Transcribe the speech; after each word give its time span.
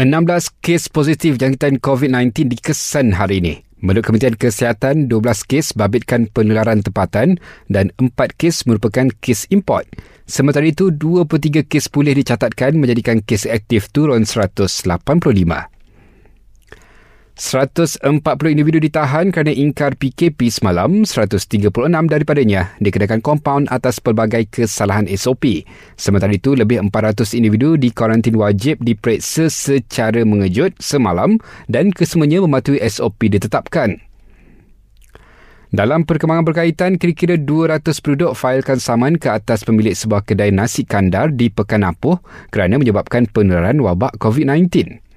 16 0.00 0.64
kes 0.64 0.88
positif 0.88 1.36
jangkitan 1.36 1.76
COVID-19 1.76 2.48
dikesan 2.56 3.12
hari 3.12 3.44
ini. 3.44 3.54
Menurut 3.84 4.08
Kementerian 4.08 4.32
Kesihatan, 4.32 5.12
12 5.12 5.44
kes 5.44 5.76
babitkan 5.76 6.24
penularan 6.24 6.80
tempatan 6.80 7.36
dan 7.68 7.92
4 8.00 8.16
kes 8.32 8.64
merupakan 8.64 9.12
kes 9.20 9.44
import. 9.52 9.84
Sementara 10.24 10.64
itu, 10.64 10.88
23 10.88 11.68
kes 11.68 11.92
pulih 11.92 12.16
dicatatkan 12.16 12.80
menjadikan 12.80 13.20
kes 13.20 13.44
aktif 13.44 13.92
turun 13.92 14.24
185. 14.24 15.68
140 17.40 18.04
individu 18.52 18.84
ditahan 18.84 19.32
kerana 19.32 19.48
ingkar 19.48 19.96
PKP 19.96 20.52
semalam, 20.52 21.08
136 21.08 21.72
daripadanya 22.04 22.76
dikenakan 22.84 23.24
kompaun 23.24 23.64
atas 23.72 23.96
pelbagai 23.96 24.44
kesalahan 24.52 25.08
SOP. 25.08 25.64
Sementara 25.96 26.36
itu, 26.36 26.52
lebih 26.52 26.84
400 26.92 27.32
individu 27.32 27.80
di 27.80 27.96
kuarantin 27.96 28.36
wajib 28.36 28.84
diperiksa 28.84 29.48
secara 29.48 30.20
mengejut 30.20 30.76
semalam 30.84 31.40
dan 31.64 31.96
kesemuanya 31.96 32.44
mematuhi 32.44 32.76
SOP 32.84 33.32
ditetapkan. 33.32 33.96
Dalam 35.72 36.04
perkembangan 36.04 36.44
berkaitan, 36.44 37.00
kira-kira 37.00 37.40
200 37.40 38.04
penduduk 38.04 38.36
failkan 38.36 38.76
saman 38.76 39.16
ke 39.16 39.32
atas 39.32 39.64
pemilik 39.64 39.96
sebuah 39.96 40.28
kedai 40.28 40.52
nasi 40.52 40.84
kandar 40.84 41.32
di 41.32 41.48
Pekan 41.48 41.88
Apuh 41.88 42.20
kerana 42.52 42.76
menyebabkan 42.76 43.24
penularan 43.32 43.80
wabak 43.80 44.20
COVID-19. 44.20 45.08